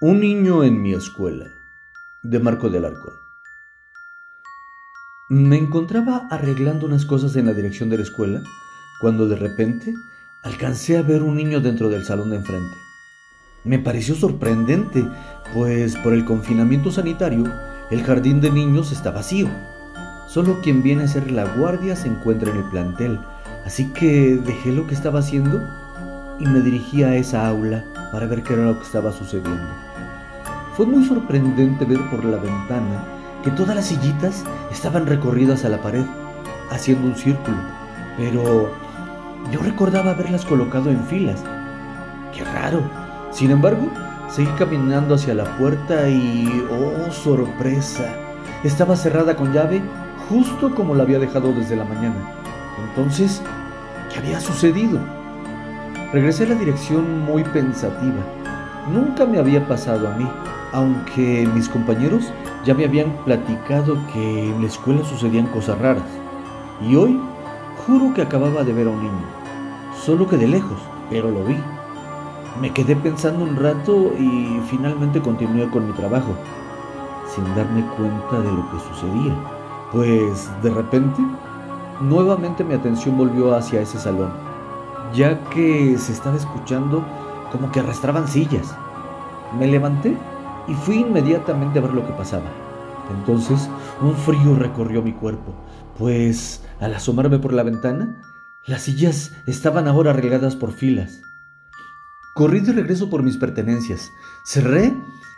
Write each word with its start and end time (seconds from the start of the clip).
Un 0.00 0.20
niño 0.20 0.62
en 0.62 0.80
mi 0.80 0.94
escuela, 0.94 1.46
de 2.22 2.38
Marco 2.38 2.70
del 2.70 2.84
Arcón. 2.84 3.14
Me 5.28 5.58
encontraba 5.58 6.28
arreglando 6.30 6.86
unas 6.86 7.04
cosas 7.04 7.34
en 7.34 7.46
la 7.46 7.52
dirección 7.52 7.90
de 7.90 7.96
la 7.96 8.04
escuela 8.04 8.40
cuando 9.00 9.26
de 9.26 9.34
repente 9.34 9.92
alcancé 10.44 10.98
a 10.98 11.02
ver 11.02 11.24
un 11.24 11.34
niño 11.34 11.58
dentro 11.58 11.88
del 11.88 12.04
salón 12.04 12.30
de 12.30 12.36
enfrente. 12.36 12.76
Me 13.64 13.80
pareció 13.80 14.14
sorprendente, 14.14 15.04
pues 15.52 15.96
por 15.96 16.14
el 16.14 16.24
confinamiento 16.24 16.92
sanitario 16.92 17.52
el 17.90 18.04
jardín 18.04 18.40
de 18.40 18.52
niños 18.52 18.92
está 18.92 19.10
vacío. 19.10 19.48
Solo 20.28 20.60
quien 20.62 20.84
viene 20.84 21.02
a 21.02 21.06
hacer 21.06 21.32
la 21.32 21.44
guardia 21.56 21.96
se 21.96 22.06
encuentra 22.06 22.52
en 22.52 22.58
el 22.58 22.70
plantel, 22.70 23.18
así 23.64 23.92
que 23.94 24.36
dejé 24.36 24.70
lo 24.70 24.86
que 24.86 24.94
estaba 24.94 25.18
haciendo 25.18 25.60
y 26.38 26.46
me 26.46 26.60
dirigí 26.60 27.02
a 27.02 27.16
esa 27.16 27.48
aula 27.48 27.84
para 28.12 28.26
ver 28.26 28.44
qué 28.44 28.52
era 28.52 28.66
lo 28.66 28.78
que 28.78 28.84
estaba 28.84 29.10
sucediendo. 29.10 29.87
Fue 30.78 30.86
muy 30.86 31.04
sorprendente 31.04 31.84
ver 31.84 31.98
por 32.08 32.24
la 32.24 32.36
ventana 32.36 33.02
que 33.42 33.50
todas 33.50 33.74
las 33.74 33.86
sillitas 33.86 34.44
estaban 34.70 35.08
recorridas 35.08 35.64
a 35.64 35.70
la 35.70 35.82
pared, 35.82 36.04
haciendo 36.70 37.08
un 37.08 37.16
círculo, 37.16 37.56
pero 38.16 38.70
yo 39.50 39.58
recordaba 39.58 40.12
haberlas 40.12 40.44
colocado 40.44 40.88
en 40.90 41.02
filas. 41.06 41.42
¡Qué 42.32 42.44
raro! 42.44 42.80
Sin 43.32 43.50
embargo, 43.50 43.90
seguí 44.30 44.52
caminando 44.56 45.16
hacia 45.16 45.34
la 45.34 45.58
puerta 45.58 46.08
y... 46.08 46.64
¡Oh, 46.70 47.10
sorpresa! 47.10 48.14
Estaba 48.62 48.94
cerrada 48.94 49.34
con 49.34 49.52
llave 49.52 49.82
justo 50.28 50.72
como 50.76 50.94
la 50.94 51.02
había 51.02 51.18
dejado 51.18 51.52
desde 51.54 51.74
la 51.74 51.86
mañana. 51.86 52.14
Entonces, 52.88 53.42
¿qué 54.12 54.20
había 54.20 54.38
sucedido? 54.38 55.00
Regresé 56.12 56.44
a 56.44 56.50
la 56.50 56.54
dirección 56.54 57.24
muy 57.24 57.42
pensativa. 57.42 58.22
Nunca 58.92 59.26
me 59.26 59.40
había 59.40 59.66
pasado 59.66 60.08
a 60.08 60.14
mí, 60.14 60.26
aunque 60.72 61.48
mis 61.54 61.68
compañeros 61.68 62.32
ya 62.64 62.74
me 62.74 62.84
habían 62.84 63.10
platicado 63.24 63.96
que 64.12 64.50
en 64.50 64.60
la 64.60 64.66
escuela 64.66 65.04
sucedían 65.04 65.46
cosas 65.46 65.78
raras. 65.78 66.04
Y 66.86 66.94
hoy 66.96 67.18
juro 67.86 68.12
que 68.14 68.22
acababa 68.22 68.62
de 68.64 68.72
ver 68.72 68.86
a 68.86 68.90
un 68.90 69.02
niño, 69.02 69.26
solo 70.04 70.28
que 70.28 70.36
de 70.36 70.46
lejos, 70.46 70.78
pero 71.10 71.30
lo 71.30 71.44
vi. 71.44 71.56
Me 72.60 72.72
quedé 72.72 72.96
pensando 72.96 73.44
un 73.44 73.56
rato 73.56 74.12
y 74.18 74.60
finalmente 74.68 75.20
continué 75.20 75.68
con 75.70 75.86
mi 75.86 75.92
trabajo, 75.92 76.34
sin 77.34 77.44
darme 77.54 77.84
cuenta 77.96 78.40
de 78.40 78.52
lo 78.52 78.70
que 78.70 78.80
sucedía, 78.88 79.34
pues 79.92 80.50
de 80.62 80.70
repente, 80.70 81.22
nuevamente 82.00 82.64
mi 82.64 82.74
atención 82.74 83.16
volvió 83.16 83.54
hacia 83.54 83.80
ese 83.80 83.98
salón, 83.98 84.30
ya 85.14 85.38
que 85.50 85.96
se 85.98 86.12
estaba 86.12 86.36
escuchando 86.36 87.04
como 87.52 87.70
que 87.70 87.80
arrastraban 87.80 88.28
sillas. 88.28 88.76
Me 89.58 89.66
levanté 89.66 90.16
y 90.68 90.74
fui 90.74 91.00
inmediatamente 91.00 91.78
a 91.78 91.82
ver 91.82 91.94
lo 91.94 92.06
que 92.06 92.12
pasaba. 92.12 92.50
Entonces 93.18 93.68
un 94.02 94.14
frío 94.14 94.54
recorrió 94.54 95.02
mi 95.02 95.12
cuerpo, 95.12 95.54
pues 95.96 96.62
al 96.80 96.94
asomarme 96.94 97.38
por 97.38 97.52
la 97.52 97.62
ventana, 97.62 98.22
las 98.66 98.82
sillas 98.82 99.32
estaban 99.46 99.88
ahora 99.88 100.12
regadas 100.12 100.54
por 100.54 100.72
filas. 100.72 101.22
Corrí 102.34 102.60
de 102.60 102.72
regreso 102.72 103.10
por 103.10 103.22
mis 103.22 103.36
pertenencias, 103.36 104.12
cerré 104.44 104.94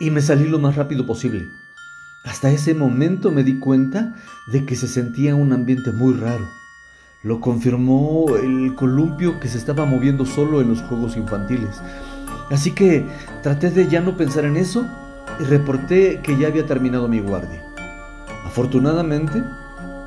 y 0.00 0.10
me 0.10 0.20
salí 0.20 0.48
lo 0.48 0.58
más 0.58 0.76
rápido 0.76 1.06
posible. 1.06 1.48
Hasta 2.24 2.50
ese 2.50 2.74
momento 2.74 3.30
me 3.30 3.44
di 3.44 3.58
cuenta 3.58 4.14
de 4.52 4.64
que 4.64 4.76
se 4.76 4.88
sentía 4.88 5.34
un 5.34 5.52
ambiente 5.52 5.92
muy 5.92 6.14
raro. 6.14 6.44
Lo 7.22 7.40
confirmó 7.40 8.36
el 8.36 8.74
columpio 8.74 9.38
que 9.40 9.48
se 9.48 9.58
estaba 9.58 9.86
moviendo 9.86 10.26
solo 10.26 10.60
en 10.60 10.68
los 10.68 10.82
juegos 10.82 11.16
infantiles. 11.16 11.80
Así 12.50 12.72
que 12.72 13.06
traté 13.42 13.70
de 13.70 13.88
ya 13.88 14.00
no 14.00 14.16
pensar 14.16 14.44
en 14.44 14.56
eso 14.56 14.84
reporté 15.40 16.20
que 16.22 16.36
ya 16.36 16.48
había 16.48 16.66
terminado 16.66 17.08
mi 17.08 17.20
guardia. 17.20 17.62
Afortunadamente, 18.44 19.42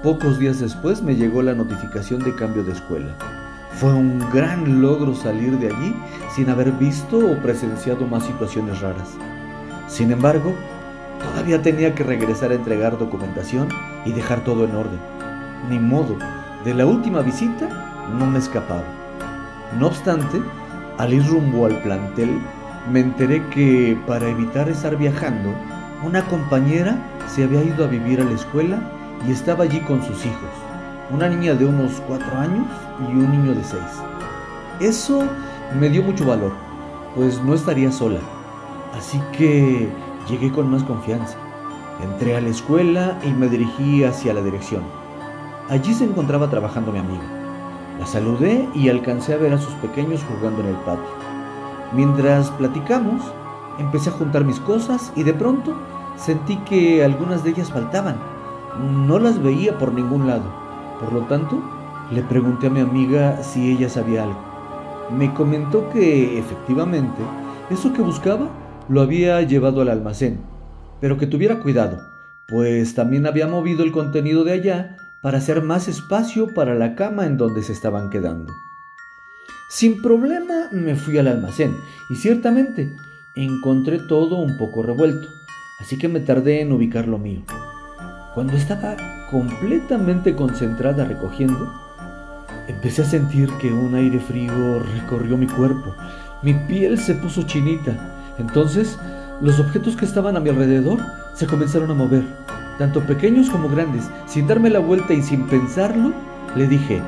pocos 0.03 0.37
días 0.37 0.59
después 0.59 1.01
me 1.01 1.15
llegó 1.15 1.41
la 1.41 1.53
notificación 1.53 2.23
de 2.23 2.35
cambio 2.35 2.63
de 2.63 2.73
escuela. 2.73 3.15
Fue 3.79 3.93
un 3.93 4.19
gran 4.31 4.81
logro 4.81 5.15
salir 5.15 5.57
de 5.59 5.67
allí 5.67 5.95
sin 6.33 6.49
haber 6.49 6.71
visto 6.71 7.17
o 7.17 7.37
presenciado 7.41 8.05
más 8.05 8.23
situaciones 8.23 8.81
raras. 8.81 9.09
Sin 9.87 10.11
embargo, 10.11 10.53
todavía 11.19 11.61
tenía 11.61 11.93
que 11.93 12.03
regresar 12.03 12.51
a 12.51 12.55
entregar 12.55 12.97
documentación 12.97 13.67
y 14.05 14.11
dejar 14.11 14.43
todo 14.43 14.63
en 14.65 14.75
orden. 14.75 14.99
Ni 15.69 15.79
modo, 15.79 16.17
de 16.63 16.73
la 16.73 16.85
última 16.85 17.21
visita 17.21 17.67
no 18.17 18.27
me 18.27 18.39
escapaba. 18.39 18.83
No 19.79 19.87
obstante, 19.87 20.41
al 20.97 21.13
ir 21.13 21.25
rumbo 21.25 21.65
al 21.65 21.81
plantel, 21.81 22.39
me 22.91 22.99
enteré 22.99 23.43
que 23.49 23.97
para 24.05 24.29
evitar 24.29 24.69
estar 24.69 24.95
viajando, 24.95 25.53
una 26.03 26.23
compañera 26.25 26.97
se 27.27 27.43
había 27.43 27.63
ido 27.63 27.83
a 27.83 27.87
vivir 27.87 28.21
a 28.21 28.25
la 28.25 28.33
escuela 28.33 28.79
y 29.27 29.31
estaba 29.31 29.63
allí 29.63 29.79
con 29.81 30.03
sus 30.03 30.25
hijos, 30.25 30.49
una 31.09 31.27
niña 31.29 31.55
de 31.55 31.65
unos 31.65 32.01
cuatro 32.07 32.37
años 32.37 32.67
y 32.99 33.11
un 33.11 33.31
niño 33.31 33.55
de 33.55 33.63
seis. 33.63 33.81
Eso 34.79 35.23
me 35.79 35.89
dio 35.89 36.03
mucho 36.03 36.25
valor, 36.25 36.53
pues 37.15 37.41
no 37.41 37.55
estaría 37.55 37.91
sola, 37.91 38.19
así 38.95 39.19
que 39.35 39.89
llegué 40.29 40.51
con 40.51 40.69
más 40.69 40.83
confianza. 40.83 41.37
Entré 42.03 42.35
a 42.35 42.41
la 42.41 42.49
escuela 42.49 43.17
y 43.23 43.31
me 43.31 43.47
dirigí 43.47 44.03
hacia 44.03 44.33
la 44.33 44.41
dirección. 44.41 44.83
Allí 45.69 45.93
se 45.93 46.03
encontraba 46.03 46.49
trabajando 46.49 46.91
mi 46.91 46.99
amiga. 46.99 47.23
La 47.99 48.05
saludé 48.05 48.67
y 48.75 48.89
alcancé 48.89 49.33
a 49.33 49.37
ver 49.37 49.53
a 49.53 49.57
sus 49.57 49.73
pequeños 49.75 50.21
jugando 50.29 50.61
en 50.61 50.67
el 50.67 50.75
patio. 50.75 51.34
Mientras 51.93 52.51
platicamos, 52.51 53.21
empecé 53.79 54.09
a 54.09 54.13
juntar 54.13 54.45
mis 54.45 54.59
cosas 54.59 55.11
y 55.15 55.23
de 55.23 55.33
pronto 55.33 55.73
sentí 56.17 56.57
que 56.57 57.03
algunas 57.03 57.43
de 57.43 57.51
ellas 57.51 57.71
faltaban. 57.71 58.17
No 59.07 59.19
las 59.19 59.41
veía 59.41 59.77
por 59.77 59.93
ningún 59.93 60.27
lado. 60.27 60.43
Por 60.99 61.13
lo 61.13 61.21
tanto, 61.21 61.61
le 62.11 62.21
pregunté 62.21 62.67
a 62.67 62.71
mi 62.71 62.81
amiga 62.81 63.41
si 63.41 63.71
ella 63.71 63.89
sabía 63.89 64.23
algo. 64.23 64.39
Me 65.15 65.33
comentó 65.33 65.89
que 65.89 66.39
efectivamente 66.39 67.21
eso 67.69 67.93
que 67.93 68.01
buscaba 68.01 68.49
lo 68.89 69.01
había 69.01 69.41
llevado 69.41 69.81
al 69.81 69.89
almacén, 69.89 70.39
pero 70.99 71.17
que 71.17 71.27
tuviera 71.27 71.59
cuidado, 71.59 71.99
pues 72.47 72.95
también 72.95 73.25
había 73.25 73.47
movido 73.47 73.83
el 73.83 73.91
contenido 73.91 74.43
de 74.43 74.53
allá 74.53 74.97
para 75.21 75.39
hacer 75.39 75.63
más 75.63 75.87
espacio 75.87 76.53
para 76.53 76.75
la 76.75 76.95
cama 76.95 77.25
en 77.25 77.37
donde 77.37 77.63
se 77.63 77.73
estaban 77.73 78.09
quedando. 78.09 78.53
Sin 79.67 80.01
problema 80.01 80.69
me 80.71 80.95
fui 80.95 81.17
al 81.17 81.27
almacén 81.27 81.75
y 82.09 82.15
ciertamente 82.15 82.95
encontré 83.33 83.97
todo 83.97 84.37
un 84.37 84.57
poco 84.57 84.83
revuelto, 84.83 85.27
así 85.79 85.97
que 85.97 86.07
me 86.07 86.19
tardé 86.19 86.61
en 86.61 86.71
ubicar 86.71 87.07
lo 87.07 87.17
mío. 87.17 87.41
Cuando 88.35 88.53
estaba 88.53 88.95
completamente 89.31 90.35
concentrada 90.35 91.05
recogiendo, 91.05 91.73
empecé 92.67 93.01
a 93.01 93.05
sentir 93.05 93.49
que 93.59 93.73
un 93.73 93.95
aire 93.95 94.19
frío 94.19 94.79
recorrió 94.79 95.35
mi 95.35 95.47
cuerpo. 95.47 95.95
Mi 96.43 96.53
piel 96.53 96.99
se 96.99 97.15
puso 97.15 97.43
chinita. 97.43 98.35
Entonces, 98.37 98.99
los 99.41 99.59
objetos 99.59 99.95
que 99.95 100.05
estaban 100.05 100.37
a 100.37 100.39
mi 100.39 100.49
alrededor 100.49 100.99
se 101.33 101.47
comenzaron 101.47 101.89
a 101.89 101.95
mover, 101.95 102.23
tanto 102.77 103.01
pequeños 103.01 103.49
como 103.49 103.67
grandes. 103.67 104.09
Sin 104.27 104.45
darme 104.45 104.69
la 104.69 104.79
vuelta 104.79 105.13
y 105.13 105.23
sin 105.23 105.47
pensarlo, 105.47 106.13
le 106.55 106.67
dije, 106.67 107.01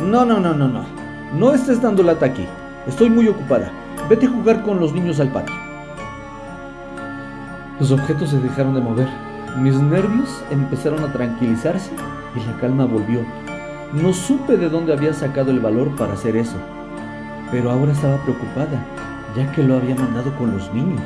no, 0.00 0.24
no, 0.24 0.38
no, 0.38 0.54
no, 0.54 0.68
no. 0.68 1.03
No 1.34 1.52
estés 1.52 1.82
dando 1.82 2.04
lata 2.04 2.26
aquí. 2.26 2.46
Estoy 2.86 3.10
muy 3.10 3.26
ocupada. 3.26 3.72
Vete 4.08 4.26
a 4.26 4.30
jugar 4.30 4.62
con 4.62 4.78
los 4.78 4.92
niños 4.92 5.18
al 5.18 5.32
patio. 5.32 5.54
Los 7.80 7.90
objetos 7.90 8.30
se 8.30 8.38
dejaron 8.38 8.74
de 8.74 8.80
mover. 8.80 9.08
Mis 9.58 9.74
nervios 9.74 10.44
empezaron 10.52 11.02
a 11.02 11.12
tranquilizarse 11.12 11.90
y 12.36 12.46
la 12.46 12.56
calma 12.60 12.84
volvió. 12.84 13.22
No 13.94 14.12
supe 14.12 14.56
de 14.56 14.68
dónde 14.68 14.92
había 14.92 15.12
sacado 15.12 15.50
el 15.50 15.58
valor 15.58 15.96
para 15.96 16.12
hacer 16.12 16.36
eso, 16.36 16.56
pero 17.50 17.72
ahora 17.72 17.92
estaba 17.92 18.16
preocupada, 18.18 18.84
ya 19.36 19.50
que 19.52 19.64
lo 19.64 19.76
había 19.76 19.96
mandado 19.96 20.32
con 20.36 20.52
los 20.52 20.72
niños. 20.72 21.02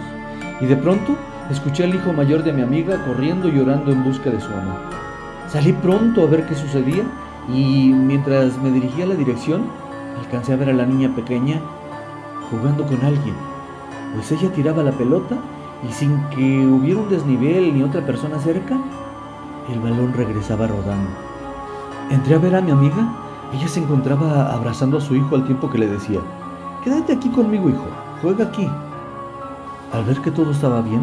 Y 0.61 0.67
de 0.67 0.77
pronto 0.77 1.17
escuché 1.51 1.85
al 1.85 1.95
hijo 1.95 2.13
mayor 2.13 2.43
de 2.45 2.53
mi 2.53 2.61
amiga 2.61 3.03
corriendo 3.07 3.49
y 3.49 3.53
llorando 3.53 3.93
en 3.93 4.05
busca 4.05 4.29
de 4.29 4.41
su 4.41 4.53
amor. 4.53 4.79
Salí 5.49 5.73
pronto 5.73 6.23
a 6.23 6.27
ver 6.27 6.47
qué 6.47 6.55
sucedía 6.55 7.05
y 7.49 7.93
mientras 7.95 8.59
me 8.59 8.71
dirigía 8.71 9.05
a 9.05 9.09
la 9.09 9.15
dirección, 9.15 9.88
alcancé 10.19 10.53
a 10.53 10.57
ver 10.57 10.71
a 10.71 10.75
la 10.75 10.87
niña 10.87 11.15
pequeña 11.15 11.61
jugando 12.51 12.87
con 12.87 13.05
alguien, 13.05 13.35
pues 14.15 14.33
ella 14.33 14.53
tiraba 14.53 14.83
la 14.83 14.93
pelota 14.93 15.37
y 15.89 15.93
sin 15.93 16.19
que 16.31 16.67
hubiera 16.67 17.01
un 17.01 17.09
desnivel 17.09 17.75
ni 17.75 17.83
otra 17.83 18.05
persona 18.05 18.39
cerca, 18.39 18.77
el 19.71 19.81
balón 19.81 20.13
regresaba 20.15 20.67
rodando. 20.67 21.11
Entré 22.11 22.35
a 22.35 22.39
ver 22.39 22.57
a 22.57 22.63
mi 22.63 22.71
amiga, 22.71 23.13
ella 23.53 23.69
se 23.69 23.81
encontraba 23.81 24.53
abrazando 24.53 24.99
a 24.99 25.01
su 25.01 25.15
hijo 25.15 25.35
al 25.35 25.45
tiempo 25.45 25.71
que 25.71 25.79
le 25.79 25.87
decía, 25.87 26.21
quédate 26.83 27.13
aquí 27.13 27.29
conmigo 27.29 27.69
hijo, 27.69 27.87
juega 28.23 28.47
aquí. 28.47 28.69
Al 29.93 30.05
ver 30.05 30.21
que 30.21 30.31
todo 30.31 30.51
estaba 30.51 30.81
bien, 30.81 31.03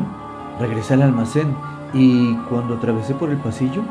regresé 0.60 0.96
al 0.96 1.04
almacén 1.04 1.56
y 1.94 2.36
cuando 2.50 2.76
atravesé 2.76 3.14
por 3.14 3.30
el 3.30 3.38
pasillo, 3.38 3.82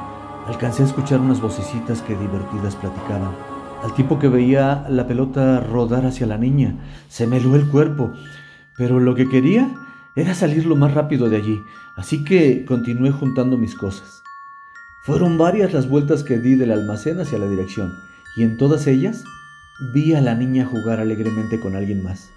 alcancé 0.46 0.82
a 0.82 0.86
escuchar 0.86 1.20
unas 1.20 1.40
vocecitas 1.40 2.02
que 2.02 2.16
divertidas 2.16 2.76
platicaban. 2.76 3.53
Al 3.84 3.92
tiempo 3.92 4.18
que 4.18 4.28
veía 4.28 4.86
la 4.88 5.06
pelota 5.06 5.60
rodar 5.60 6.06
hacia 6.06 6.26
la 6.26 6.38
niña, 6.38 6.74
se 7.08 7.26
me 7.26 7.36
heló 7.36 7.54
el 7.54 7.68
cuerpo, 7.68 8.14
pero 8.78 8.98
lo 8.98 9.14
que 9.14 9.28
quería 9.28 9.70
era 10.16 10.32
salir 10.32 10.64
lo 10.64 10.74
más 10.74 10.94
rápido 10.94 11.28
de 11.28 11.36
allí, 11.36 11.60
así 11.94 12.24
que 12.24 12.64
continué 12.64 13.10
juntando 13.10 13.58
mis 13.58 13.74
cosas. 13.74 14.22
Fueron 15.02 15.36
varias 15.36 15.74
las 15.74 15.86
vueltas 15.86 16.22
que 16.22 16.38
di 16.38 16.54
del 16.54 16.72
almacén 16.72 17.20
hacia 17.20 17.38
la 17.38 17.46
dirección, 17.46 17.92
y 18.38 18.44
en 18.44 18.56
todas 18.56 18.86
ellas 18.86 19.22
vi 19.92 20.14
a 20.14 20.22
la 20.22 20.34
niña 20.34 20.64
jugar 20.64 20.98
alegremente 20.98 21.60
con 21.60 21.76
alguien 21.76 22.02
más, 22.02 22.30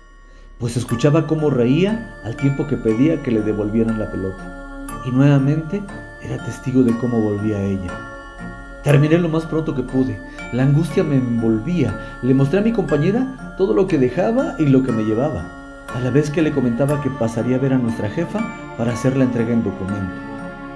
pues 0.60 0.76
escuchaba 0.76 1.28
cómo 1.28 1.50
reía 1.50 2.14
al 2.26 2.36
tiempo 2.36 2.68
que 2.68 2.76
pedía 2.76 3.24
que 3.24 3.32
le 3.32 3.42
devolvieran 3.42 4.00
la 4.00 4.12
pelota, 4.12 4.86
y 5.06 5.12
nuevamente 5.12 5.82
era 6.22 6.44
testigo 6.44 6.84
de 6.84 6.92
cómo 6.98 7.22
volvía 7.22 7.64
ella. 7.64 8.17
Terminé 8.88 9.18
lo 9.18 9.28
más 9.28 9.46
pronto 9.46 9.76
que 9.76 9.84
pude. 9.84 10.18
La 10.54 10.64
angustia 10.64 11.04
me 11.04 11.18
envolvía. 11.18 12.20
Le 12.22 12.34
mostré 12.34 12.60
a 12.60 12.62
mi 12.62 12.72
compañera 12.72 13.56
todo 13.58 13.74
lo 13.74 13.86
que 13.86 13.98
dejaba 13.98 14.56
y 14.60 14.66
lo 14.66 14.82
que 14.82 14.94
me 14.94 15.04
llevaba, 15.04 15.44
a 15.94 16.00
la 16.00 16.10
vez 16.10 16.30
que 16.30 16.42
le 16.42 16.54
comentaba 16.54 17.02
que 17.02 17.10
pasaría 17.10 17.58
a 17.58 17.60
ver 17.60 17.74
a 17.74 17.78
nuestra 17.78 18.10
jefa 18.10 18.40
para 18.78 18.94
hacer 18.94 19.18
la 19.18 19.26
entrega 19.26 19.52
en 19.52 19.66
documento. 19.66 20.14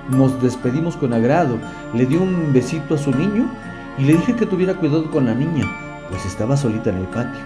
Nos 0.10 0.44
despedimos 0.44 0.98
con 0.98 1.14
agrado, 1.14 1.58
le 1.94 2.06
di 2.06 2.18
un 2.18 2.52
besito 2.52 2.96
a 2.96 2.98
su 2.98 3.12
niño 3.12 3.50
y 3.98 4.04
le 4.04 4.18
dije 4.18 4.36
que 4.36 4.46
tuviera 4.46 4.74
cuidado 4.74 5.10
con 5.10 5.26
la 5.26 5.34
niña, 5.34 5.64
pues 6.10 6.26
estaba 6.26 6.58
solita 6.58 6.90
en 6.90 6.98
el 6.98 7.06
patio. 7.06 7.40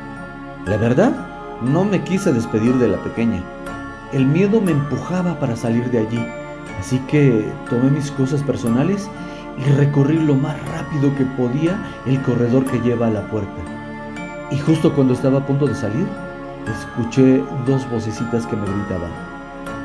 La 0.65 0.77
verdad, 0.77 1.13
no 1.61 1.85
me 1.85 2.03
quise 2.03 2.33
despedir 2.33 2.73
de 2.79 2.87
la 2.87 2.97
pequeña. 3.03 3.43
El 4.13 4.25
miedo 4.25 4.59
me 4.61 4.71
empujaba 4.71 5.39
para 5.39 5.55
salir 5.55 5.91
de 5.91 5.99
allí, 5.99 6.25
así 6.79 6.97
que 7.07 7.45
tomé 7.69 7.91
mis 7.91 8.09
cosas 8.09 8.41
personales 8.41 9.07
y 9.57 9.63
recorrí 9.71 10.19
lo 10.19 10.35
más 10.35 10.55
rápido 10.69 11.15
que 11.15 11.25
podía 11.25 11.79
el 12.05 12.21
corredor 12.21 12.65
que 12.65 12.79
lleva 12.79 13.07
a 13.07 13.11
la 13.11 13.27
puerta. 13.27 13.61
Y 14.51 14.57
justo 14.59 14.93
cuando 14.93 15.13
estaba 15.13 15.39
a 15.39 15.45
punto 15.45 15.65
de 15.65 15.75
salir, 15.75 16.07
escuché 16.67 17.43
dos 17.65 17.89
vocecitas 17.89 18.45
que 18.47 18.55
me 18.55 18.65
gritaban, 18.65 19.11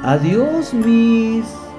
Adiós, 0.03 0.73
Miss. 0.73 1.70